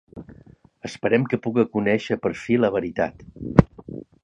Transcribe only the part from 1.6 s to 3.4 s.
conèixer per fi la veritat.